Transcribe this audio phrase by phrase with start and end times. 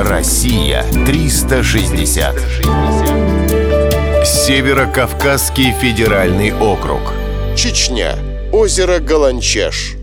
[0.00, 2.36] Россия 360.
[4.24, 7.00] Северо-Кавказский федеральный округ.
[7.56, 8.16] Чечня.
[8.52, 9.96] Озеро Галанчеш.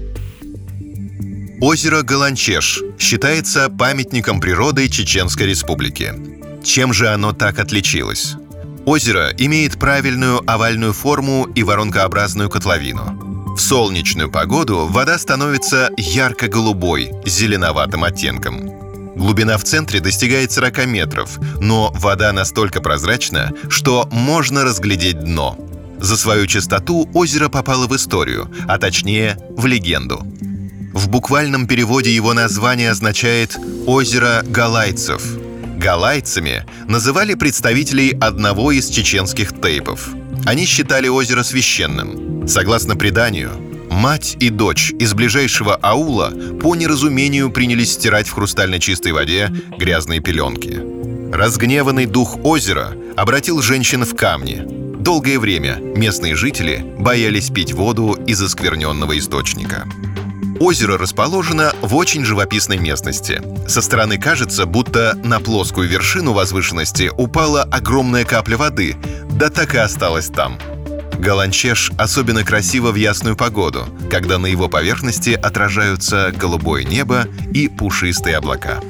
[1.61, 6.13] Озеро Галанчеш считается памятником природы Чеченской Республики.
[6.61, 8.35] Чем же оно так отличилось?
[8.85, 13.55] Озеро имеет правильную овальную форму и воронкообразную котловину.
[13.55, 18.84] В солнечную погоду вода становится ярко-голубой, с зеленоватым оттенком.
[19.15, 25.57] Глубина в центре достигает 40 метров, но вода настолько прозрачна, что можно разглядеть дно.
[25.99, 30.19] За свою чистоту озеро попало в историю, а точнее в легенду.
[30.93, 35.21] В буквальном переводе его название означает «озеро Галайцев»,
[35.77, 40.09] Галайцами называли представителей одного из чеченских тейпов.
[40.45, 42.47] Они считали озеро священным.
[42.47, 43.51] Согласно преданию,
[43.95, 46.31] мать и дочь из ближайшего аула
[46.61, 50.79] по неразумению принялись стирать в хрустально чистой воде грязные пеленки.
[51.33, 54.63] Разгневанный дух озера обратил женщин в камни.
[54.99, 59.87] Долгое время местные жители боялись пить воду из оскверненного источника.
[60.59, 63.41] Озеро расположено в очень живописной местности.
[63.67, 68.95] Со стороны кажется, будто на плоскую вершину возвышенности упала огромная капля воды,
[69.31, 70.57] да так и осталась там.
[71.19, 78.37] Галанчеш особенно красиво в ясную погоду, когда на его поверхности отражаются голубое небо и пушистые
[78.37, 78.81] облака.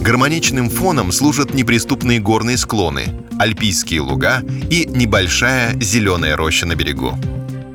[0.00, 7.18] Гармоничным фоном служат неприступные горные склоны, альпийские луга и небольшая зеленая роща на берегу.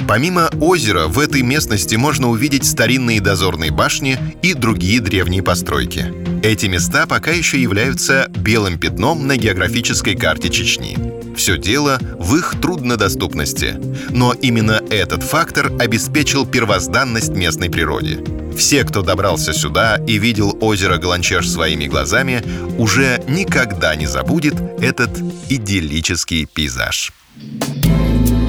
[0.08, 6.14] Помимо озера, в этой местности можно увидеть старинные дозорные башни и другие древние постройки.
[6.44, 11.25] Эти места пока еще являются белым пятном на географической карте Чечни.
[11.36, 13.80] Все дело в их труднодоступности.
[14.10, 18.24] Но именно этот фактор обеспечил первозданность местной природе.
[18.56, 22.42] Все, кто добрался сюда и видел озеро Галанчеш своими глазами,
[22.78, 25.10] уже никогда не забудет этот
[25.50, 27.12] идиллический пейзаж.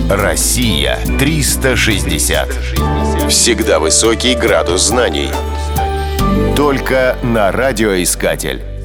[0.08, 2.48] Россия 360.
[3.28, 5.30] Всегда высокий градус знаний.
[6.54, 8.75] Только на радиоискатель.